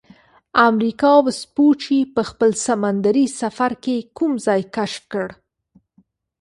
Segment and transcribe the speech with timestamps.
[0.69, 5.27] امریکا سپوچي په خپل سمندي سفر کې کوم ځای کشف کړ؟